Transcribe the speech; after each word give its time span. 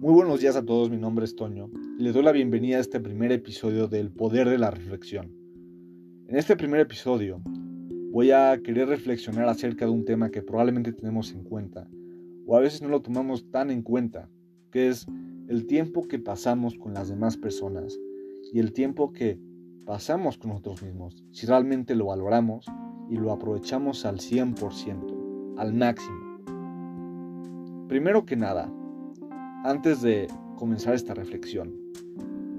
Muy 0.00 0.14
buenos 0.14 0.40
días 0.40 0.56
a 0.56 0.64
todos, 0.64 0.88
mi 0.88 0.96
nombre 0.96 1.26
es 1.26 1.36
Toño 1.36 1.68
y 1.98 2.02
les 2.02 2.14
doy 2.14 2.22
la 2.22 2.32
bienvenida 2.32 2.78
a 2.78 2.80
este 2.80 3.00
primer 3.00 3.32
episodio 3.32 3.86
del 3.86 4.10
Poder 4.10 4.48
de 4.48 4.56
la 4.56 4.70
Reflexión. 4.70 5.30
En 6.26 6.36
este 6.38 6.56
primer 6.56 6.80
episodio 6.80 7.42
voy 8.10 8.30
a 8.30 8.58
querer 8.64 8.88
reflexionar 8.88 9.46
acerca 9.46 9.84
de 9.84 9.90
un 9.90 10.06
tema 10.06 10.30
que 10.30 10.40
probablemente 10.40 10.94
tenemos 10.94 11.32
en 11.32 11.44
cuenta 11.44 11.86
o 12.46 12.56
a 12.56 12.60
veces 12.60 12.80
no 12.80 12.88
lo 12.88 13.02
tomamos 13.02 13.50
tan 13.50 13.70
en 13.70 13.82
cuenta, 13.82 14.30
que 14.70 14.88
es 14.88 15.06
el 15.48 15.66
tiempo 15.66 16.08
que 16.08 16.18
pasamos 16.18 16.76
con 16.76 16.94
las 16.94 17.10
demás 17.10 17.36
personas 17.36 17.94
y 18.54 18.58
el 18.58 18.72
tiempo 18.72 19.12
que 19.12 19.38
pasamos 19.84 20.38
con 20.38 20.52
nosotros 20.52 20.82
mismos, 20.82 21.22
si 21.30 21.44
realmente 21.46 21.94
lo 21.94 22.06
valoramos 22.06 22.64
y 23.10 23.16
lo 23.16 23.32
aprovechamos 23.32 24.06
al 24.06 24.16
100%, 24.16 25.56
al 25.58 25.74
máximo. 25.74 26.38
Primero 27.86 28.24
que 28.24 28.36
nada, 28.36 28.72
antes 29.64 30.00
de 30.00 30.26
comenzar 30.56 30.94
esta 30.94 31.14
reflexión, 31.14 31.74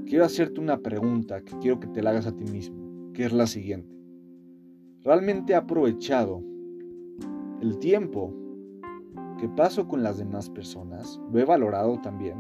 quiero 0.05 0.25
hacerte 0.25 0.59
una 0.59 0.79
pregunta 0.79 1.41
que 1.41 1.57
quiero 1.59 1.79
que 1.79 1.87
te 1.87 2.01
la 2.01 2.11
hagas 2.11 2.27
a 2.27 2.35
ti 2.35 2.43
mismo, 2.45 3.11
que 3.13 3.25
es 3.25 3.33
la 3.33 3.47
siguiente. 3.47 3.95
¿Realmente 5.03 5.53
he 5.53 5.55
aprovechado 5.55 6.43
el 7.61 7.79
tiempo 7.79 8.33
que 9.39 9.49
paso 9.49 9.87
con 9.87 10.03
las 10.03 10.19
demás 10.19 10.49
personas? 10.49 11.19
¿Lo 11.31 11.39
he 11.39 11.45
valorado 11.45 11.99
también? 12.01 12.35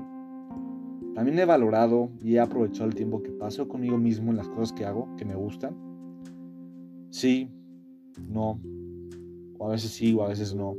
También 1.15 1.39
he 1.39 1.45
valorado 1.45 2.11
y 2.23 2.35
he 2.35 2.39
aprovechado 2.39 2.87
el 2.87 2.95
tiempo 2.95 3.23
que 3.23 3.31
paso 3.31 3.67
conmigo 3.67 3.97
mismo 3.97 4.29
en 4.29 4.37
las 4.37 4.47
cosas 4.47 4.73
que 4.73 4.85
hago, 4.85 5.09
que 5.17 5.25
me 5.25 5.35
gustan. 5.35 5.75
Sí, 7.09 7.49
no, 8.29 8.61
o 9.57 9.67
a 9.67 9.71
veces 9.71 9.91
sí 9.91 10.13
o 10.13 10.23
a 10.23 10.29
veces 10.29 10.53
no. 10.53 10.75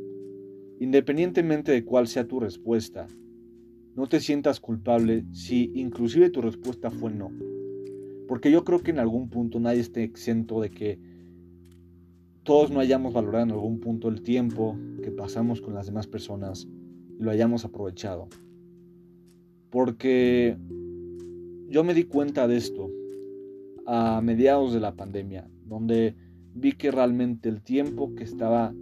Independientemente 0.78 1.72
de 1.72 1.84
cuál 1.84 2.06
sea 2.06 2.26
tu 2.26 2.40
respuesta, 2.40 3.06
no 3.94 4.06
te 4.06 4.20
sientas 4.20 4.60
culpable 4.60 5.24
si 5.32 5.70
inclusive 5.74 6.30
tu 6.30 6.40
respuesta 6.40 6.90
fue 6.90 7.12
no. 7.12 7.30
Porque 8.26 8.50
yo 8.50 8.64
creo 8.64 8.82
que 8.82 8.90
en 8.90 8.98
algún 8.98 9.28
punto 9.28 9.60
nadie 9.60 9.80
esté 9.80 10.02
exento 10.02 10.60
de 10.60 10.70
que 10.70 10.98
todos 12.42 12.70
no 12.70 12.80
hayamos 12.80 13.12
valorado 13.12 13.44
en 13.44 13.52
algún 13.52 13.78
punto 13.80 14.08
el 14.08 14.22
tiempo 14.22 14.76
que 15.02 15.10
pasamos 15.10 15.60
con 15.60 15.74
las 15.74 15.86
demás 15.86 16.06
personas 16.06 16.66
y 17.18 17.22
lo 17.22 17.30
hayamos 17.30 17.64
aprovechado. 17.64 18.28
Porque 19.70 20.56
yo 21.68 21.84
me 21.84 21.94
di 21.94 22.04
cuenta 22.04 22.48
de 22.48 22.56
esto 22.56 22.90
a 23.86 24.20
mediados 24.22 24.72
de 24.72 24.80
la 24.80 24.94
pandemia, 24.94 25.48
donde 25.66 26.14
vi 26.54 26.72
que 26.72 26.90
realmente 26.90 27.48
el 27.48 27.62
tiempo 27.62 28.14
que 28.14 28.24
estaba 28.24 28.74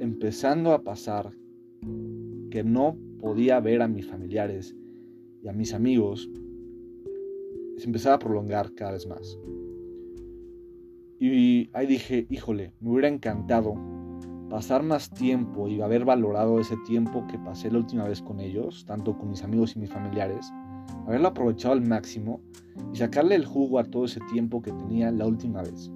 empezando 0.00 0.72
a 0.72 0.82
pasar, 0.82 1.32
que 2.50 2.64
no 2.64 2.96
podía 3.20 3.60
ver 3.60 3.82
a 3.82 3.88
mis 3.88 4.06
familiares 4.06 4.76
y 5.42 5.48
a 5.48 5.52
mis 5.52 5.72
amigos, 5.74 6.28
se 7.76 7.86
empezaba 7.86 8.16
a 8.16 8.18
prolongar 8.18 8.74
cada 8.74 8.92
vez 8.92 9.06
más. 9.06 9.38
Y 11.18 11.70
ahí 11.72 11.86
dije, 11.86 12.26
híjole, 12.30 12.74
me 12.80 12.90
hubiera 12.90 13.08
encantado 13.08 13.74
pasar 14.48 14.82
más 14.82 15.10
tiempo 15.10 15.68
y 15.68 15.80
haber 15.80 16.04
valorado 16.04 16.58
ese 16.58 16.76
tiempo 16.86 17.26
que 17.26 17.38
pasé 17.38 17.70
la 17.70 17.78
última 17.78 18.08
vez 18.08 18.20
con 18.20 18.40
ellos, 18.40 18.84
tanto 18.86 19.16
con 19.16 19.30
mis 19.30 19.42
amigos 19.42 19.76
y 19.76 19.80
mis 19.80 19.90
familiares, 19.90 20.50
haberlo 21.06 21.28
aprovechado 21.28 21.74
al 21.74 21.86
máximo 21.86 22.40
y 22.92 22.96
sacarle 22.96 23.34
el 23.34 23.44
jugo 23.44 23.78
a 23.78 23.84
todo 23.84 24.06
ese 24.06 24.20
tiempo 24.32 24.62
que 24.62 24.72
tenía 24.72 25.10
la 25.10 25.26
última 25.26 25.62
vez. 25.62 25.90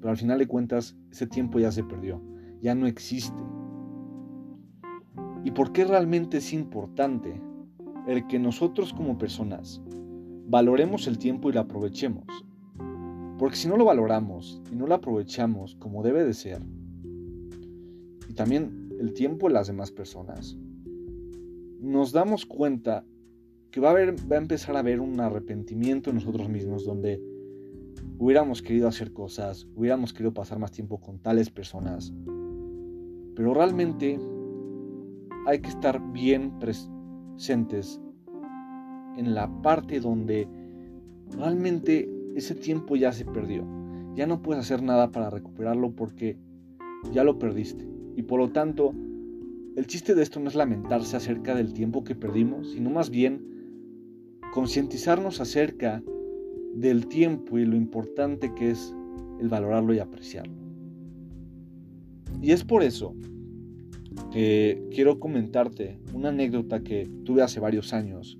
Pero 0.00 0.10
al 0.10 0.16
final 0.16 0.38
de 0.38 0.46
cuentas, 0.46 0.96
ese 1.10 1.26
tiempo 1.26 1.58
ya 1.58 1.70
se 1.70 1.84
perdió 1.84 2.20
ya 2.62 2.74
no 2.76 2.86
existe. 2.86 3.42
¿Y 5.44 5.50
por 5.50 5.72
qué 5.72 5.84
realmente 5.84 6.38
es 6.38 6.52
importante 6.52 7.40
el 8.06 8.26
que 8.26 8.38
nosotros 8.38 8.92
como 8.92 9.18
personas 9.18 9.80
valoremos 10.46 11.06
el 11.06 11.18
tiempo 11.18 11.50
y 11.50 11.52
lo 11.52 11.60
aprovechemos? 11.60 12.24
Porque 13.38 13.56
si 13.56 13.68
no 13.68 13.76
lo 13.76 13.84
valoramos 13.84 14.62
y 14.70 14.76
no 14.76 14.86
lo 14.86 14.94
aprovechamos 14.94 15.74
como 15.76 16.02
debe 16.02 16.24
de 16.24 16.34
ser, 16.34 16.62
y 18.28 18.34
también 18.34 18.90
el 19.00 19.12
tiempo 19.14 19.48
de 19.48 19.54
las 19.54 19.66
demás 19.66 19.90
personas, 19.90 20.56
nos 21.80 22.12
damos 22.12 22.46
cuenta 22.46 23.04
que 23.72 23.80
va 23.80 23.90
a, 23.90 23.94
va 23.94 24.36
a 24.36 24.38
empezar 24.38 24.76
a 24.76 24.78
haber 24.78 25.00
un 25.00 25.18
arrepentimiento 25.18 26.10
en 26.10 26.16
nosotros 26.16 26.48
mismos 26.48 26.84
donde 26.84 27.20
hubiéramos 28.18 28.62
querido 28.62 28.86
hacer 28.86 29.12
cosas, 29.12 29.66
hubiéramos 29.74 30.12
querido 30.12 30.32
pasar 30.32 30.60
más 30.60 30.70
tiempo 30.70 31.00
con 31.00 31.18
tales 31.18 31.50
personas, 31.50 32.12
pero 33.34 33.54
realmente 33.54 34.20
hay 35.46 35.60
que 35.60 35.68
estar 35.68 36.00
bien 36.12 36.58
presentes 36.58 38.00
en 39.16 39.34
la 39.34 39.50
parte 39.62 40.00
donde 40.00 40.48
realmente 41.30 42.08
ese 42.34 42.54
tiempo 42.54 42.96
ya 42.96 43.12
se 43.12 43.24
perdió. 43.24 43.66
Ya 44.14 44.26
no 44.26 44.42
puedes 44.42 44.64
hacer 44.64 44.82
nada 44.82 45.10
para 45.10 45.30
recuperarlo 45.30 45.92
porque 45.92 46.36
ya 47.12 47.24
lo 47.24 47.38
perdiste. 47.38 47.88
Y 48.16 48.22
por 48.22 48.40
lo 48.40 48.50
tanto, 48.50 48.94
el 49.76 49.86
chiste 49.86 50.14
de 50.14 50.22
esto 50.22 50.38
no 50.38 50.48
es 50.48 50.54
lamentarse 50.54 51.16
acerca 51.16 51.54
del 51.54 51.72
tiempo 51.72 52.04
que 52.04 52.14
perdimos, 52.14 52.72
sino 52.72 52.90
más 52.90 53.10
bien 53.10 53.42
concientizarnos 54.52 55.40
acerca 55.40 56.02
del 56.74 57.06
tiempo 57.06 57.58
y 57.58 57.64
lo 57.64 57.76
importante 57.76 58.54
que 58.54 58.70
es 58.70 58.94
el 59.40 59.48
valorarlo 59.48 59.94
y 59.94 59.98
apreciarlo. 59.98 60.54
Y 62.40 62.52
es 62.52 62.64
por 62.64 62.82
eso 62.82 63.14
que 64.32 64.82
quiero 64.90 65.18
comentarte 65.18 65.98
una 66.12 66.30
anécdota 66.30 66.82
que 66.82 67.08
tuve 67.24 67.42
hace 67.42 67.60
varios 67.60 67.92
años 67.92 68.38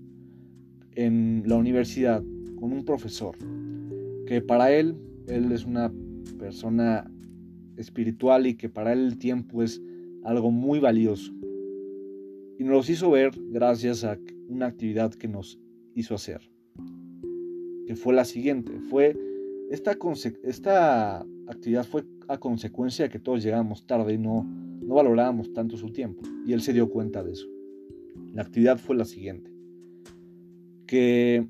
en 0.94 1.42
la 1.46 1.56
universidad 1.56 2.22
con 2.56 2.72
un 2.72 2.84
profesor, 2.84 3.36
que 4.26 4.40
para 4.40 4.72
él, 4.72 4.96
él 5.26 5.50
es 5.52 5.64
una 5.64 5.92
persona 6.38 7.10
espiritual 7.76 8.46
y 8.46 8.54
que 8.54 8.68
para 8.68 8.92
él 8.92 9.00
el 9.00 9.18
tiempo 9.18 9.62
es 9.62 9.82
algo 10.22 10.50
muy 10.50 10.78
valioso. 10.78 11.32
Y 12.58 12.64
nos 12.64 12.86
lo 12.86 12.92
hizo 12.92 13.10
ver 13.10 13.30
gracias 13.50 14.04
a 14.04 14.18
una 14.48 14.66
actividad 14.66 15.12
que 15.14 15.28
nos 15.28 15.58
hizo 15.94 16.14
hacer, 16.14 16.40
que 17.86 17.96
fue 17.96 18.14
la 18.14 18.24
siguiente, 18.24 18.78
fue 18.90 19.16
esta, 19.70 19.96
esta 20.42 21.26
actividad 21.48 21.84
fue 21.84 22.04
a 22.28 22.38
consecuencia 22.38 23.06
de 23.06 23.10
que 23.10 23.18
todos 23.18 23.42
llegamos 23.42 23.86
tarde 23.86 24.14
y 24.14 24.18
no, 24.18 24.46
no 24.92 24.96
valorábamos 24.96 25.54
tanto 25.54 25.78
su 25.78 25.90
tiempo. 25.90 26.22
Y 26.46 26.52
él 26.52 26.60
se 26.60 26.74
dio 26.74 26.90
cuenta 26.90 27.22
de 27.24 27.32
eso. 27.32 27.46
La 28.34 28.42
actividad 28.42 28.78
fue 28.78 28.94
la 28.94 29.06
siguiente. 29.06 29.50
Que 30.86 31.48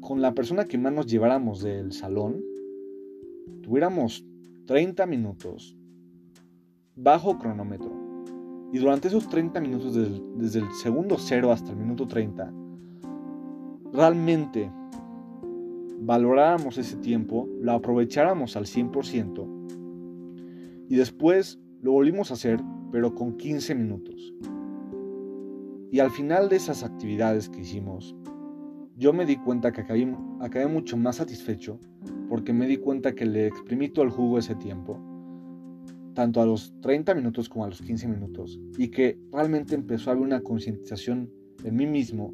con 0.00 0.22
la 0.22 0.34
persona 0.34 0.64
que 0.64 0.78
más 0.78 0.92
nos 0.92 1.06
lleváramos 1.06 1.62
del 1.62 1.92
salón, 1.92 2.42
tuviéramos 3.62 4.24
30 4.66 5.04
minutos 5.04 5.76
bajo 6.96 7.38
cronómetro. 7.38 7.92
Y 8.72 8.78
durante 8.78 9.08
esos 9.08 9.28
30 9.28 9.60
minutos, 9.60 9.94
desde, 9.94 10.22
desde 10.36 10.60
el 10.60 10.72
segundo 10.72 11.16
cero 11.18 11.52
hasta 11.52 11.70
el 11.70 11.76
minuto 11.76 12.08
30, 12.08 12.50
realmente 13.92 14.70
valoráramos 16.00 16.78
ese 16.78 16.96
tiempo, 16.96 17.46
lo 17.60 17.72
aprovecháramos 17.72 18.56
al 18.56 18.64
100% 18.64 19.64
y 20.88 20.96
después 20.96 21.60
lo 21.84 21.92
volvimos 21.92 22.30
a 22.30 22.34
hacer, 22.34 22.58
pero 22.90 23.14
con 23.14 23.36
15 23.36 23.74
minutos. 23.74 24.32
Y 25.90 26.00
al 26.00 26.10
final 26.10 26.48
de 26.48 26.56
esas 26.56 26.82
actividades 26.82 27.50
que 27.50 27.60
hicimos, 27.60 28.16
yo 28.96 29.12
me 29.12 29.26
di 29.26 29.36
cuenta 29.36 29.70
que 29.70 29.82
acabé, 29.82 30.66
mucho 30.66 30.96
más 30.96 31.16
satisfecho 31.16 31.78
porque 32.30 32.54
me 32.54 32.66
di 32.66 32.78
cuenta 32.78 33.14
que 33.14 33.26
le 33.26 33.48
exprimí 33.48 33.90
todo 33.90 34.06
el 34.06 34.10
jugo 34.10 34.38
ese 34.38 34.54
tiempo, 34.54 34.98
tanto 36.14 36.40
a 36.40 36.46
los 36.46 36.72
30 36.80 37.14
minutos 37.16 37.50
como 37.50 37.66
a 37.66 37.68
los 37.68 37.82
15 37.82 38.08
minutos, 38.08 38.58
y 38.78 38.88
que 38.88 39.18
realmente 39.30 39.74
empezó 39.74 40.08
a 40.08 40.14
haber 40.14 40.24
una 40.24 40.40
concientización 40.40 41.30
en 41.64 41.76
mí 41.76 41.86
mismo 41.86 42.32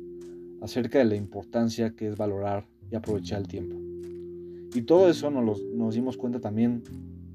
acerca 0.60 1.00
de 1.00 1.06
la 1.06 1.16
importancia 1.16 1.90
que 1.96 2.06
es 2.06 2.16
valorar 2.16 2.68
y 2.88 2.94
aprovechar 2.94 3.40
el 3.40 3.48
tiempo. 3.48 3.74
Y 4.76 4.82
todo 4.82 5.10
eso 5.10 5.28
nos 5.28 5.94
dimos 5.94 6.16
cuenta 6.16 6.38
también 6.38 6.84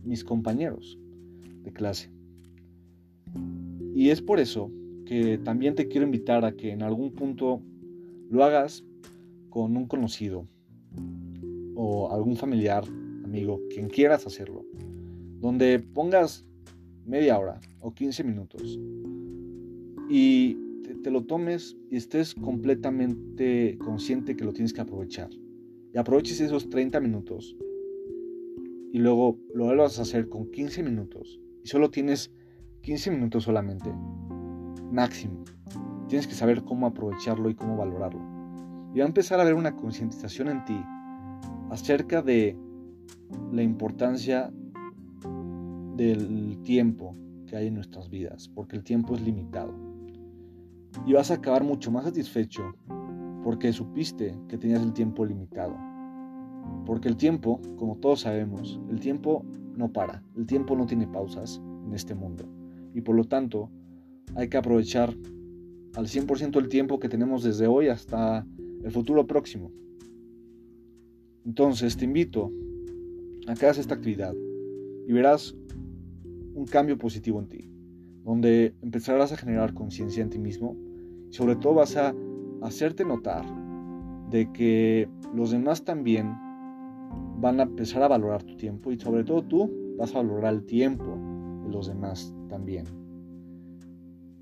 mis 0.05 0.23
compañeros 0.23 0.97
de 1.65 1.73
clase. 1.73 2.09
Y 3.93 4.09
es 4.09 4.21
por 4.21 4.39
eso 4.39 4.71
que 5.05 5.37
también 5.37 5.75
te 5.75 5.87
quiero 5.87 6.05
invitar 6.05 6.45
a 6.45 6.53
que 6.53 6.71
en 6.71 6.81
algún 6.81 7.13
punto 7.13 7.61
lo 8.29 8.43
hagas 8.43 8.83
con 9.49 9.77
un 9.77 9.87
conocido 9.87 10.47
o 11.75 12.11
algún 12.11 12.35
familiar, 12.35 12.83
amigo, 13.23 13.61
quien 13.69 13.89
quieras 13.89 14.25
hacerlo, 14.25 14.65
donde 15.39 15.79
pongas 15.79 16.45
media 17.05 17.37
hora 17.37 17.59
o 17.81 17.93
15 17.93 18.23
minutos 18.23 18.79
y 20.09 20.57
te, 21.03 21.11
lo 21.11 21.23
tomes 21.23 21.77
y 21.89 21.97
estés 21.97 22.33
completamente 22.33 23.77
consciente 23.77 24.35
que 24.35 24.43
lo 24.43 24.53
tienes 24.53 24.73
que 24.73 24.81
aprovechar. 24.81 25.29
Y 25.93 25.97
aproveches 25.97 26.41
esos 26.41 26.69
30 26.69 26.99
minutos 26.99 27.55
y 28.91 28.99
luego 28.99 29.39
lo 29.53 29.65
vuelvas 29.65 29.99
a 29.99 30.01
hacer 30.01 30.29
con 30.29 30.51
15 30.51 30.83
minutos 30.83 31.39
y 31.65 31.67
solo 31.67 31.89
tienes 31.89 32.31
15 32.81 33.09
minutos 33.09 33.45
solamente, 33.45 33.91
máximo. 34.91 35.43
tienes 36.07 36.27
que 36.27 36.35
saber 36.35 36.63
cómo 36.63 36.85
aprovecharlo 36.85 37.49
y 37.49 37.55
cómo 37.55 37.75
valorarlo. 37.75 38.21
Y 38.93 38.99
va 38.99 39.05
a 39.05 39.07
empezar 39.07 39.39
a 39.39 39.41
haber 39.41 39.55
una 39.55 39.75
concientización 39.75 40.49
en 40.49 40.63
ti 40.65 40.79
acerca 41.71 42.21
de 42.21 42.55
la 43.51 43.63
importancia 43.63 44.53
del 45.95 46.59
tiempo 46.63 47.17
que 47.47 47.55
hay 47.55 47.67
en 47.67 47.73
nuestras 47.73 48.11
vidas, 48.11 48.47
porque 48.47 48.75
el 48.75 48.83
tiempo 48.83 49.15
es 49.15 49.21
limitado. 49.21 49.73
Y 51.07 51.13
vas 51.13 51.31
a 51.31 51.35
acabar 51.35 51.63
mucho 51.63 51.89
más 51.89 52.03
satisfecho 52.05 52.75
porque 53.43 53.73
supiste 53.73 54.37
que 54.47 54.59
tenías 54.59 54.83
el 54.83 54.93
tiempo 54.93 55.25
limitado. 55.25 55.75
Porque 56.85 57.07
el 57.07 57.17
tiempo, 57.17 57.61
como 57.77 57.97
todos 57.97 58.21
sabemos, 58.21 58.79
el 58.89 58.99
tiempo 58.99 59.45
no 59.75 59.91
para, 59.91 60.23
el 60.35 60.45
tiempo 60.45 60.75
no 60.75 60.85
tiene 60.85 61.07
pausas 61.07 61.61
en 61.85 61.93
este 61.93 62.15
mundo. 62.15 62.45
Y 62.93 63.01
por 63.01 63.15
lo 63.15 63.25
tanto, 63.25 63.69
hay 64.35 64.49
que 64.49 64.57
aprovechar 64.57 65.13
al 65.95 66.07
100% 66.07 66.57
el 66.57 66.67
tiempo 66.67 66.99
que 66.99 67.09
tenemos 67.09 67.43
desde 67.43 67.67
hoy 67.67 67.87
hasta 67.87 68.45
el 68.83 68.91
futuro 68.91 69.25
próximo. 69.25 69.71
Entonces 71.45 71.95
te 71.97 72.05
invito 72.05 72.51
a 73.47 73.53
que 73.53 73.65
hagas 73.65 73.77
esta 73.77 73.95
actividad 73.95 74.33
y 75.07 75.11
verás 75.13 75.55
un 76.53 76.65
cambio 76.65 76.97
positivo 76.97 77.39
en 77.39 77.47
ti, 77.47 77.69
donde 78.23 78.73
empezarás 78.81 79.31
a 79.31 79.37
generar 79.37 79.73
conciencia 79.73 80.23
en 80.23 80.29
ti 80.29 80.39
mismo 80.39 80.75
y 81.29 81.33
sobre 81.33 81.55
todo 81.55 81.75
vas 81.75 81.95
a 81.97 82.15
hacerte 82.61 83.05
notar 83.05 83.45
de 84.31 84.51
que 84.51 85.07
los 85.33 85.51
demás 85.51 85.83
también 85.83 86.33
van 87.39 87.59
a 87.59 87.63
empezar 87.63 88.01
a 88.03 88.07
valorar 88.07 88.43
tu 88.43 88.55
tiempo 88.55 88.91
y 88.91 88.99
sobre 88.99 89.23
todo 89.23 89.43
tú 89.43 89.71
vas 89.97 90.13
a 90.15 90.17
valorar 90.17 90.53
el 90.53 90.65
tiempo 90.65 91.17
de 91.63 91.69
los 91.69 91.87
demás 91.87 92.33
también. 92.49 92.85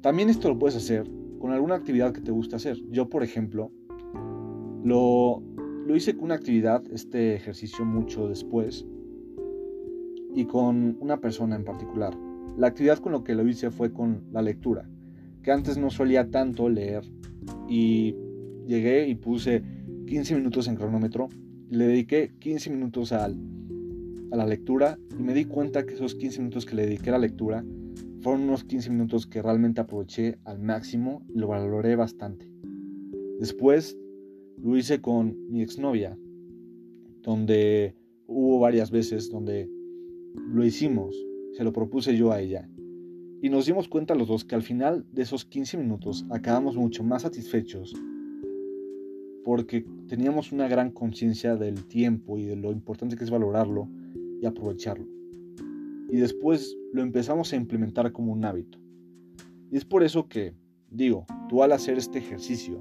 También 0.01 0.29
esto 0.29 0.49
lo 0.49 0.59
puedes 0.59 0.75
hacer 0.75 1.09
con 1.39 1.51
alguna 1.51 1.75
actividad 1.75 2.13
que 2.13 2.21
te 2.21 2.31
guste 2.31 2.55
hacer. 2.55 2.77
Yo, 2.89 3.09
por 3.09 3.23
ejemplo, 3.23 3.71
lo, 4.83 5.41
lo 5.85 5.95
hice 5.95 6.15
con 6.15 6.25
una 6.25 6.35
actividad, 6.35 6.83
este 6.91 7.35
ejercicio 7.35 7.85
mucho 7.85 8.27
después, 8.27 8.85
y 10.35 10.45
con 10.45 10.97
una 10.99 11.17
persona 11.17 11.55
en 11.55 11.63
particular. 11.63 12.17
La 12.57 12.67
actividad 12.67 12.99
con 12.99 13.11
lo 13.11 13.23
que 13.23 13.35
lo 13.35 13.47
hice 13.47 13.71
fue 13.71 13.91
con 13.91 14.23
la 14.31 14.41
lectura, 14.41 14.87
que 15.41 15.51
antes 15.51 15.77
no 15.77 15.89
solía 15.89 16.29
tanto 16.29 16.69
leer 16.69 17.03
y 17.67 18.15
llegué 18.65 19.07
y 19.07 19.15
puse 19.15 19.63
15 20.07 20.35
minutos 20.35 20.67
en 20.67 20.75
cronómetro, 20.75 21.29
le 21.69 21.87
dediqué 21.87 22.31
15 22.39 22.69
minutos 22.69 23.11
a 23.11 23.27
la 24.31 24.45
lectura 24.45 24.97
y 25.17 25.23
me 25.23 25.33
di 25.33 25.45
cuenta 25.45 25.85
que 25.85 25.93
esos 25.93 26.15
15 26.15 26.39
minutos 26.39 26.65
que 26.65 26.75
le 26.75 26.85
dediqué 26.85 27.09
a 27.09 27.13
la 27.13 27.19
lectura 27.19 27.63
fueron 28.21 28.43
unos 28.43 28.63
15 28.63 28.89
minutos 28.89 29.27
que 29.27 29.41
realmente 29.41 29.81
aproveché 29.81 30.39
al 30.45 30.59
máximo 30.59 31.25
y 31.33 31.39
lo 31.39 31.47
valoré 31.47 31.95
bastante. 31.95 32.49
Después 33.39 33.97
lo 34.57 34.77
hice 34.77 35.01
con 35.01 35.35
mi 35.51 35.61
exnovia, 35.61 36.17
donde 37.21 37.95
hubo 38.27 38.59
varias 38.59 38.91
veces 38.91 39.29
donde 39.29 39.69
lo 40.35 40.63
hicimos, 40.63 41.15
se 41.53 41.63
lo 41.63 41.73
propuse 41.73 42.15
yo 42.15 42.31
a 42.31 42.39
ella. 42.39 42.69
Y 43.41 43.49
nos 43.49 43.65
dimos 43.65 43.89
cuenta 43.89 44.15
los 44.15 44.29
dos 44.29 44.45
que 44.45 44.55
al 44.55 44.63
final 44.63 45.05
de 45.11 45.23
esos 45.23 45.43
15 45.43 45.77
minutos 45.77 46.25
acabamos 46.29 46.77
mucho 46.77 47.03
más 47.03 47.23
satisfechos 47.23 47.93
porque 49.43 49.85
teníamos 50.07 50.51
una 50.51 50.67
gran 50.67 50.91
conciencia 50.91 51.55
del 51.55 51.85
tiempo 51.85 52.37
y 52.37 52.45
de 52.45 52.55
lo 52.55 52.71
importante 52.71 53.15
que 53.15 53.23
es 53.23 53.31
valorarlo 53.31 53.87
y 54.41 54.45
aprovecharlo. 54.45 55.05
Y 56.09 56.17
después 56.17 56.77
lo 56.93 57.01
empezamos 57.01 57.51
a 57.53 57.55
implementar 57.55 58.11
como 58.11 58.31
un 58.31 58.45
hábito. 58.45 58.79
Y 59.71 59.77
es 59.77 59.85
por 59.85 60.03
eso 60.03 60.27
que, 60.27 60.53
digo, 60.89 61.25
tú 61.49 61.63
al 61.63 61.71
hacer 61.71 61.97
este 61.97 62.19
ejercicio, 62.19 62.79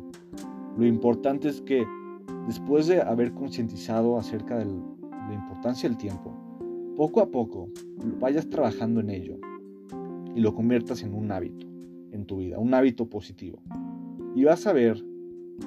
lo 0.76 0.86
importante 0.86 1.48
es 1.48 1.60
que 1.62 1.84
después 2.46 2.86
de 2.86 3.00
haber 3.00 3.32
concientizado 3.32 4.18
acerca 4.18 4.58
de 4.58 4.66
la 4.66 5.34
importancia 5.34 5.88
del 5.88 5.98
tiempo, 5.98 6.36
poco 6.96 7.20
a 7.20 7.30
poco 7.30 7.68
vayas 8.20 8.48
trabajando 8.48 9.00
en 9.00 9.10
ello 9.10 9.38
y 10.34 10.40
lo 10.40 10.54
conviertas 10.54 11.02
en 11.02 11.14
un 11.14 11.32
hábito 11.32 11.66
en 12.12 12.26
tu 12.26 12.38
vida, 12.38 12.58
un 12.58 12.74
hábito 12.74 13.06
positivo. 13.08 13.58
Y 14.34 14.44
vas 14.44 14.66
a 14.66 14.72
ver 14.72 15.02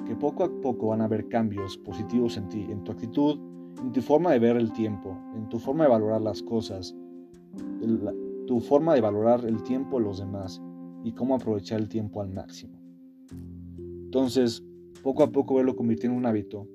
que 0.06 0.14
poco 0.16 0.44
a 0.44 0.60
poco 0.60 0.88
van 0.88 1.00
a 1.00 1.04
haber 1.04 1.28
cambios 1.28 1.76
positivos 1.78 2.36
en 2.36 2.48
ti, 2.48 2.66
en 2.68 2.84
tu 2.84 2.92
actitud, 2.92 3.38
en 3.80 3.92
tu 3.92 4.00
forma 4.00 4.32
de 4.32 4.38
ver 4.38 4.56
el 4.56 4.72
tiempo, 4.72 5.16
en 5.34 5.48
tu 5.48 5.58
forma 5.58 5.84
de 5.84 5.90
valorar 5.90 6.20
las 6.20 6.42
cosas, 6.42 6.94
tu 8.46 8.60
forma 8.60 8.94
de 8.94 9.00
valorar 9.00 9.44
el 9.44 9.62
tiempo 9.62 9.98
de 9.98 10.04
los 10.04 10.18
demás 10.18 10.62
y 11.04 11.12
cómo 11.12 11.34
aprovechar 11.34 11.80
el 11.80 11.88
tiempo 11.88 12.20
al 12.20 12.30
máximo. 12.30 12.80
Entonces, 14.04 14.64
poco 15.02 15.22
a 15.22 15.30
poco 15.30 15.56
verlo 15.56 15.76
convirtiendo 15.76 16.14
en 16.14 16.20
un 16.20 16.26
hábito 16.26 16.68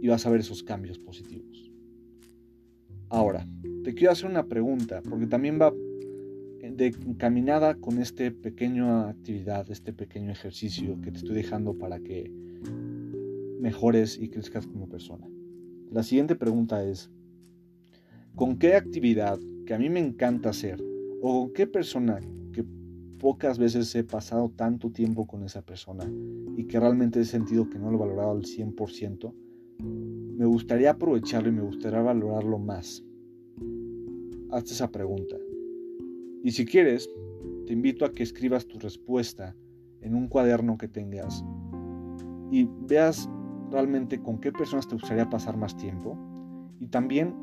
y 0.00 0.08
vas 0.08 0.24
a 0.26 0.30
ver 0.30 0.40
esos 0.40 0.62
cambios 0.62 0.98
positivos. 0.98 1.70
Ahora, 3.10 3.46
te 3.84 3.94
quiero 3.94 4.12
hacer 4.12 4.30
una 4.30 4.46
pregunta, 4.46 5.02
porque 5.08 5.26
también 5.26 5.58
va 5.60 5.72
de 6.78 6.86
encaminada 6.86 7.74
con 7.74 7.98
esta 7.98 8.30
pequeña 8.30 9.08
actividad, 9.08 9.68
este 9.68 9.92
pequeño 9.92 10.30
ejercicio 10.30 11.00
que 11.00 11.10
te 11.10 11.18
estoy 11.18 11.34
dejando 11.34 11.76
para 11.76 11.98
que 11.98 12.30
mejores 13.60 14.16
y 14.16 14.28
crezcas 14.28 14.64
como 14.64 14.88
persona. 14.88 15.28
La 15.90 16.04
siguiente 16.04 16.36
pregunta 16.36 16.84
es, 16.84 17.10
¿con 18.36 18.58
qué 18.58 18.76
actividad 18.76 19.40
que 19.66 19.74
a 19.74 19.78
mí 19.78 19.90
me 19.90 19.98
encanta 19.98 20.50
hacer 20.50 20.80
o 21.20 21.46
con 21.46 21.52
qué 21.52 21.66
persona 21.66 22.20
que 22.52 22.64
pocas 23.18 23.58
veces 23.58 23.92
he 23.96 24.04
pasado 24.04 24.48
tanto 24.54 24.92
tiempo 24.92 25.26
con 25.26 25.42
esa 25.42 25.62
persona 25.62 26.08
y 26.56 26.64
que 26.64 26.78
realmente 26.78 27.20
he 27.20 27.24
sentido 27.24 27.68
que 27.68 27.80
no 27.80 27.90
lo 27.90 27.96
he 27.96 28.00
valorado 28.06 28.30
al 28.30 28.44
100%, 28.44 29.34
me 29.80 30.46
gustaría 30.46 30.92
aprovecharlo 30.92 31.48
y 31.48 31.52
me 31.52 31.62
gustaría 31.62 32.00
valorarlo 32.02 32.60
más? 32.60 33.02
Hazte 34.52 34.74
esa 34.74 34.92
pregunta. 34.92 35.36
Y 36.48 36.52
si 36.52 36.64
quieres, 36.64 37.10
te 37.66 37.74
invito 37.74 38.06
a 38.06 38.10
que 38.10 38.22
escribas 38.22 38.66
tu 38.66 38.78
respuesta 38.78 39.54
en 40.00 40.14
un 40.14 40.28
cuaderno 40.28 40.78
que 40.78 40.88
tengas 40.88 41.44
y 42.50 42.66
veas 42.88 43.28
realmente 43.70 44.18
con 44.22 44.38
qué 44.38 44.50
personas 44.50 44.88
te 44.88 44.94
gustaría 44.94 45.28
pasar 45.28 45.58
más 45.58 45.76
tiempo 45.76 46.16
y 46.80 46.86
también 46.86 47.36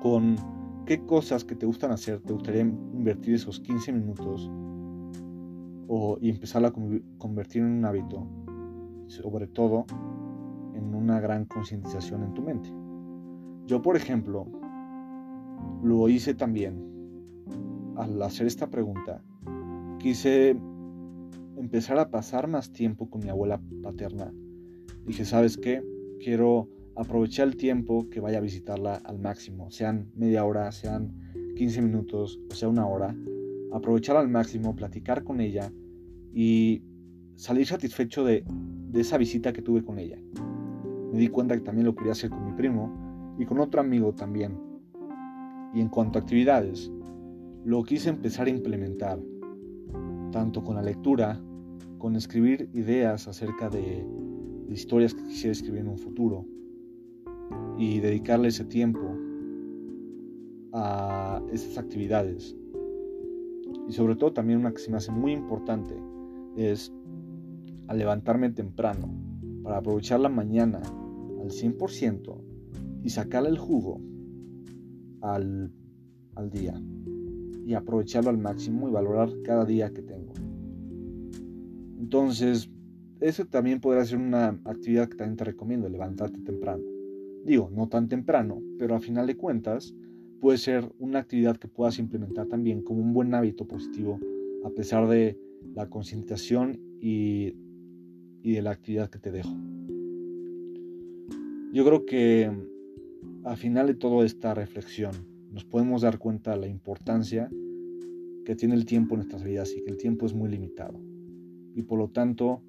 con 0.00 0.36
qué 0.86 1.04
cosas 1.04 1.44
que 1.44 1.54
te 1.54 1.66
gustan 1.66 1.90
hacer 1.90 2.22
te 2.22 2.32
gustaría 2.32 2.62
invertir 2.62 3.34
esos 3.34 3.60
15 3.60 3.92
minutos 3.92 4.50
o, 5.86 6.16
y 6.22 6.30
empezar 6.30 6.64
a 6.64 6.72
convertir 7.18 7.60
en 7.60 7.68
un 7.68 7.84
hábito, 7.84 8.26
sobre 9.08 9.46
todo 9.46 9.84
en 10.72 10.94
una 10.94 11.20
gran 11.20 11.44
concientización 11.44 12.22
en 12.22 12.32
tu 12.32 12.40
mente. 12.40 12.72
Yo, 13.66 13.82
por 13.82 13.94
ejemplo, 13.94 14.46
lo 15.82 16.08
hice 16.08 16.32
también 16.32 16.88
al 18.00 18.22
hacer 18.22 18.46
esta 18.46 18.70
pregunta. 18.70 19.22
Quise 19.98 20.56
empezar 21.56 21.98
a 21.98 22.10
pasar 22.10 22.48
más 22.48 22.72
tiempo 22.72 23.10
con 23.10 23.22
mi 23.22 23.28
abuela 23.28 23.60
paterna. 23.82 24.32
Dije, 25.04 25.24
¿sabes 25.24 25.56
qué? 25.56 25.82
Quiero 26.18 26.68
aprovechar 26.96 27.48
el 27.48 27.56
tiempo 27.56 28.08
que 28.10 28.20
vaya 28.20 28.38
a 28.38 28.40
visitarla 28.40 28.96
al 28.96 29.18
máximo, 29.18 29.70
sean 29.70 30.10
media 30.14 30.44
hora, 30.44 30.72
sean 30.72 31.12
15 31.56 31.82
minutos 31.82 32.40
o 32.50 32.54
sea 32.54 32.68
una 32.68 32.86
hora. 32.86 33.14
Aprovechar 33.72 34.16
al 34.16 34.28
máximo, 34.28 34.74
platicar 34.74 35.22
con 35.22 35.40
ella 35.40 35.70
y 36.32 36.82
salir 37.36 37.66
satisfecho 37.66 38.24
de, 38.24 38.44
de 38.46 39.00
esa 39.00 39.18
visita 39.18 39.52
que 39.52 39.62
tuve 39.62 39.84
con 39.84 39.98
ella. 39.98 40.18
Me 41.12 41.18
di 41.18 41.28
cuenta 41.28 41.54
que 41.54 41.62
también 41.62 41.86
lo 41.86 41.94
quería 41.94 42.12
hacer 42.12 42.30
con 42.30 42.44
mi 42.44 42.52
primo 42.52 43.36
y 43.38 43.44
con 43.44 43.60
otro 43.60 43.80
amigo 43.80 44.14
también. 44.14 44.58
Y 45.74 45.80
en 45.80 45.88
cuanto 45.88 46.18
a 46.18 46.22
actividades, 46.22 46.90
lo 47.64 47.82
quise 47.82 48.08
empezar 48.08 48.46
a 48.46 48.50
implementar, 48.50 49.20
tanto 50.32 50.62
con 50.62 50.76
la 50.76 50.82
lectura, 50.82 51.40
con 51.98 52.16
escribir 52.16 52.70
ideas 52.72 53.28
acerca 53.28 53.68
de, 53.68 54.06
historias 54.70 55.14
que 55.14 55.24
quisiera 55.24 55.52
escribir 55.52 55.80
en 55.80 55.88
un 55.88 55.98
futuro 55.98 56.46
y 57.76 57.98
dedicarle 57.98 58.48
ese 58.48 58.64
tiempo 58.64 59.00
a 60.72 61.42
esas 61.50 61.76
actividades. 61.76 62.56
Y 63.88 63.92
sobre 63.92 64.14
todo 64.14 64.32
también 64.32 64.60
una 64.60 64.70
que 64.70 64.78
se 64.78 64.90
me 64.90 64.98
hace 64.98 65.10
muy 65.10 65.32
importante 65.32 65.94
es 66.56 66.92
a 67.88 67.94
levantarme 67.94 68.50
temprano 68.50 69.12
para 69.64 69.78
aprovechar 69.78 70.20
la 70.20 70.28
mañana 70.28 70.78
al 70.78 71.50
100% 71.50 72.40
y 73.02 73.10
sacarle 73.10 73.48
el 73.48 73.58
jugo 73.58 74.00
al, 75.20 75.72
al 76.36 76.50
día 76.50 76.80
y 77.66 77.74
aprovecharlo 77.74 78.30
al 78.30 78.38
máximo 78.38 78.88
y 78.88 78.92
valorar 78.92 79.30
cada 79.44 79.64
día 79.64 79.92
que 79.92 80.02
tengo. 80.02 80.32
Entonces, 81.98 82.70
eso 83.20 83.44
también 83.46 83.80
podría 83.80 84.04
ser 84.04 84.18
una 84.18 84.58
actividad 84.64 85.08
que 85.08 85.16
también 85.16 85.36
te 85.36 85.44
recomiendo, 85.44 85.88
levantarte 85.88 86.40
temprano. 86.40 86.82
Digo, 87.44 87.70
no 87.72 87.88
tan 87.88 88.08
temprano, 88.08 88.62
pero 88.78 88.94
a 88.94 89.00
final 89.00 89.26
de 89.26 89.36
cuentas 89.36 89.94
puede 90.40 90.58
ser 90.58 90.90
una 90.98 91.20
actividad 91.20 91.56
que 91.56 91.68
puedas 91.68 91.98
implementar 91.98 92.46
también 92.46 92.82
como 92.82 93.00
un 93.00 93.12
buen 93.12 93.34
hábito 93.34 93.66
positivo, 93.66 94.18
a 94.64 94.70
pesar 94.70 95.08
de 95.08 95.38
la 95.74 95.88
concientización 95.88 96.80
y, 97.00 97.54
y 98.42 98.52
de 98.52 98.62
la 98.62 98.70
actividad 98.70 99.10
que 99.10 99.18
te 99.18 99.30
dejo. 99.30 99.54
Yo 101.72 101.84
creo 101.84 102.04
que 102.06 102.50
al 103.44 103.56
final 103.56 103.86
de 103.86 103.94
toda 103.94 104.24
esta 104.24 104.54
reflexión 104.54 105.12
nos 105.50 105.64
podemos 105.64 106.02
dar 106.02 106.18
cuenta 106.18 106.52
de 106.52 106.58
la 106.58 106.68
importancia 106.68 107.50
que 108.44 108.56
tiene 108.56 108.74
el 108.74 108.86
tiempo 108.86 109.14
en 109.14 109.20
nuestras 109.20 109.44
vidas 109.44 109.72
y 109.76 109.82
que 109.82 109.90
el 109.90 109.96
tiempo 109.96 110.26
es 110.26 110.34
muy 110.34 110.48
limitado. 110.48 111.00
Y 111.74 111.82
por 111.82 111.98
lo 111.98 112.08
tanto, 112.08 112.62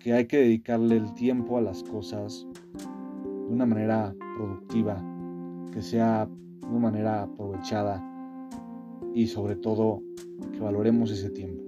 que 0.00 0.12
hay 0.12 0.26
que 0.26 0.38
dedicarle 0.38 0.96
el 0.96 1.14
tiempo 1.14 1.58
a 1.58 1.62
las 1.62 1.82
cosas 1.82 2.46
de 2.74 3.52
una 3.52 3.66
manera 3.66 4.14
productiva, 4.36 5.02
que 5.72 5.82
sea 5.82 6.26
de 6.60 6.66
una 6.66 6.78
manera 6.78 7.22
aprovechada 7.22 8.02
y 9.14 9.26
sobre 9.26 9.56
todo 9.56 10.02
que 10.52 10.60
valoremos 10.60 11.10
ese 11.10 11.30
tiempo, 11.30 11.62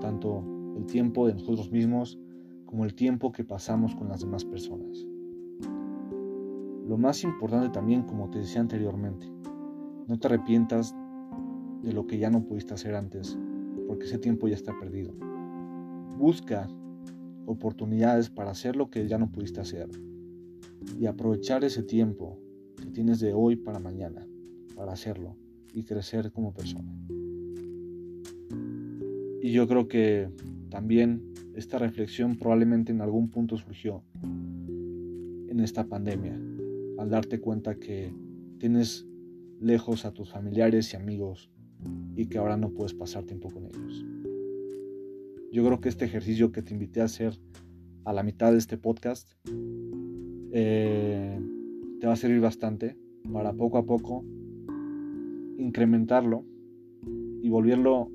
tanto 0.00 0.44
el 0.76 0.86
tiempo 0.86 1.26
de 1.26 1.34
nosotros 1.34 1.70
mismos 1.70 2.18
como 2.64 2.84
el 2.84 2.94
tiempo 2.94 3.32
que 3.32 3.44
pasamos 3.44 3.94
con 3.94 4.08
las 4.08 4.20
demás 4.20 4.44
personas. 4.44 5.06
Lo 6.86 6.98
más 6.98 7.24
importante 7.24 7.70
también, 7.70 8.02
como 8.02 8.30
te 8.30 8.38
decía 8.38 8.60
anteriormente, 8.60 9.26
no 10.06 10.18
te 10.18 10.26
arrepientas 10.26 10.94
de 11.82 11.92
lo 11.92 12.06
que 12.06 12.18
ya 12.18 12.30
no 12.30 12.44
pudiste 12.44 12.74
hacer 12.74 12.94
antes, 12.94 13.38
porque 13.86 14.04
ese 14.04 14.18
tiempo 14.18 14.48
ya 14.48 14.54
está 14.54 14.78
perdido. 14.78 15.14
Busca 16.18 16.68
oportunidades 17.46 18.30
para 18.30 18.50
hacer 18.50 18.76
lo 18.76 18.90
que 18.90 19.06
ya 19.06 19.18
no 19.18 19.30
pudiste 19.30 19.60
hacer 19.60 19.88
y 20.98 21.06
aprovechar 21.06 21.64
ese 21.64 21.82
tiempo 21.82 22.38
que 22.76 22.90
tienes 22.90 23.20
de 23.20 23.32
hoy 23.32 23.56
para 23.56 23.78
mañana 23.78 24.26
para 24.74 24.92
hacerlo 24.92 25.36
y 25.72 25.84
crecer 25.84 26.32
como 26.32 26.52
persona. 26.52 26.92
Y 29.42 29.52
yo 29.52 29.66
creo 29.66 29.88
que 29.88 30.30
también 30.70 31.22
esta 31.54 31.78
reflexión 31.78 32.36
probablemente 32.36 32.92
en 32.92 33.00
algún 33.00 33.28
punto 33.30 33.56
surgió 33.56 34.02
en 34.22 35.60
esta 35.60 35.84
pandemia, 35.84 36.40
al 36.98 37.10
darte 37.10 37.40
cuenta 37.40 37.76
que 37.76 38.12
tienes 38.58 39.06
lejos 39.60 40.04
a 40.04 40.12
tus 40.12 40.30
familiares 40.30 40.92
y 40.92 40.96
amigos 40.96 41.50
y 42.16 42.26
que 42.26 42.38
ahora 42.38 42.56
no 42.56 42.70
puedes 42.70 42.94
pasar 42.94 43.24
tiempo 43.24 43.50
con 43.50 43.66
ellos. 43.66 44.04
Yo 45.52 45.64
creo 45.64 45.80
que 45.80 45.88
este 45.88 46.04
ejercicio 46.04 46.52
que 46.52 46.62
te 46.62 46.74
invité 46.74 47.00
a 47.00 47.04
hacer 47.04 47.38
a 48.04 48.12
la 48.12 48.22
mitad 48.22 48.52
de 48.52 48.58
este 48.58 48.76
podcast 48.76 49.30
eh, 50.52 51.40
te 52.00 52.06
va 52.06 52.12
a 52.12 52.16
servir 52.16 52.40
bastante 52.40 52.96
para 53.32 53.52
poco 53.52 53.78
a 53.78 53.86
poco 53.86 54.24
incrementarlo 55.58 56.44
y 57.42 57.48
volverlo 57.48 58.10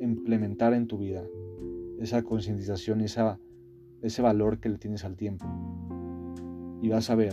a 0.00 0.04
implementar 0.04 0.74
en 0.74 0.86
tu 0.86 0.98
vida. 0.98 1.24
Esa 1.98 2.22
concientización, 2.22 3.00
ese 3.00 4.22
valor 4.22 4.58
que 4.60 4.68
le 4.68 4.78
tienes 4.78 5.04
al 5.04 5.16
tiempo. 5.16 5.46
Y 6.82 6.88
vas 6.88 7.08
a 7.08 7.14
ver 7.14 7.32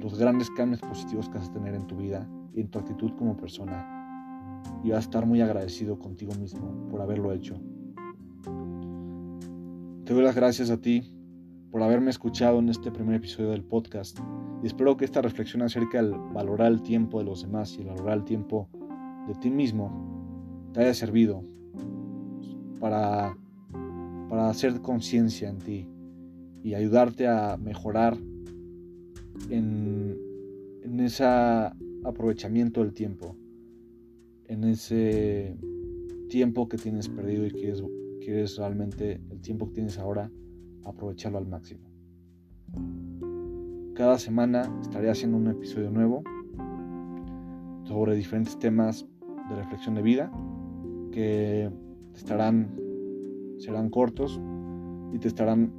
los 0.00 0.18
grandes 0.18 0.50
cambios 0.50 0.80
positivos 0.80 1.28
que 1.28 1.38
vas 1.38 1.48
a 1.48 1.52
tener 1.52 1.74
en 1.74 1.86
tu 1.86 1.96
vida 1.96 2.28
y 2.54 2.60
en 2.60 2.68
tu 2.68 2.78
actitud 2.78 3.12
como 3.18 3.36
persona. 3.36 4.62
Y 4.82 4.90
vas 4.90 4.98
a 4.98 5.00
estar 5.00 5.26
muy 5.26 5.40
agradecido 5.40 5.98
contigo 5.98 6.32
mismo 6.34 6.88
por 6.88 7.00
haberlo 7.00 7.32
hecho. 7.32 7.60
Te 10.04 10.14
doy 10.14 10.22
las 10.22 10.34
gracias 10.34 10.70
a 10.70 10.80
ti 10.80 11.12
por 11.70 11.82
haberme 11.82 12.10
escuchado 12.10 12.58
en 12.60 12.68
este 12.68 12.90
primer 12.90 13.16
episodio 13.16 13.50
del 13.50 13.62
podcast 13.62 14.18
y 14.62 14.66
espero 14.66 14.96
que 14.96 15.04
esta 15.04 15.20
reflexión 15.20 15.62
acerca 15.62 16.02
del 16.02 16.14
valorar 16.32 16.72
el 16.72 16.82
tiempo 16.82 17.18
de 17.18 17.24
los 17.24 17.42
demás 17.42 17.76
y 17.76 17.82
el 17.82 17.88
valorar 17.88 18.18
el 18.18 18.24
tiempo 18.24 18.68
de 19.26 19.34
ti 19.34 19.50
mismo 19.50 20.70
te 20.72 20.80
haya 20.80 20.94
servido 20.94 21.44
para, 22.80 23.36
para 24.30 24.48
hacer 24.48 24.80
conciencia 24.80 25.50
en 25.50 25.58
ti 25.58 25.88
y 26.62 26.74
ayudarte 26.74 27.28
a 27.28 27.56
mejorar 27.56 28.16
en, 29.50 30.16
en 30.82 31.00
ese 31.00 31.24
aprovechamiento 32.04 32.82
del 32.82 32.92
tiempo, 32.92 33.36
en 34.46 34.64
ese 34.64 35.56
tiempo 36.28 36.68
que 36.68 36.76
tienes 36.76 37.08
perdido 37.08 37.46
y 37.46 37.50
quieres, 37.50 37.82
quieres 38.20 38.56
realmente 38.56 39.20
el 39.30 39.40
tiempo 39.40 39.68
que 39.68 39.74
tienes 39.74 39.98
ahora 39.98 40.30
aprovecharlo 40.84 41.38
al 41.38 41.46
máximo. 41.46 41.88
Cada 43.94 44.18
semana 44.18 44.72
estaré 44.80 45.10
haciendo 45.10 45.36
un 45.36 45.48
episodio 45.48 45.90
nuevo 45.90 46.22
sobre 47.84 48.14
diferentes 48.14 48.58
temas 48.58 49.06
de 49.48 49.56
reflexión 49.56 49.94
de 49.94 50.02
vida 50.02 50.30
que 51.10 51.70
estarán 52.14 52.76
serán 53.58 53.90
cortos 53.90 54.40
y 55.12 55.18
te 55.18 55.28
estarán 55.28 55.72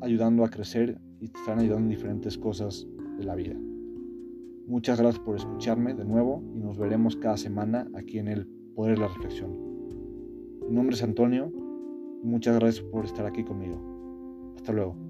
ayudando 0.00 0.44
a 0.44 0.50
crecer 0.50 1.00
y 1.20 1.28
te 1.28 1.38
estarán 1.38 1.60
ayudando 1.60 1.84
en 1.84 1.90
diferentes 1.90 2.38
cosas 2.38 2.86
de 3.16 3.24
la 3.24 3.34
vida. 3.34 3.56
Muchas 4.66 5.00
gracias 5.00 5.24
por 5.24 5.36
escucharme 5.36 5.94
de 5.94 6.04
nuevo 6.04 6.42
y 6.54 6.60
nos 6.60 6.78
veremos 6.78 7.16
cada 7.16 7.36
semana 7.36 7.88
aquí 7.94 8.18
en 8.18 8.28
el 8.28 8.46
Poder 8.74 8.96
de 8.96 9.00
la 9.00 9.08
Reflexión. 9.08 9.50
Mi 10.68 10.74
nombre 10.74 10.94
es 10.94 11.02
Antonio 11.02 11.50
y 12.22 12.26
muchas 12.26 12.58
gracias 12.58 12.84
por 12.84 13.04
estar 13.04 13.24
aquí 13.26 13.44
conmigo. 13.44 14.54
Hasta 14.56 14.72
luego. 14.72 15.07